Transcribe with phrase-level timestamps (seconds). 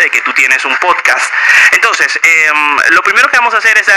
[0.00, 1.32] de que tú tienes un podcast.
[1.72, 3.90] Entonces, em, lo primero que vamos a hacer es darle